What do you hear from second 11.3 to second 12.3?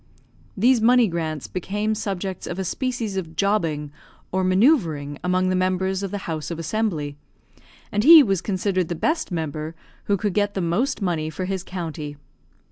his county.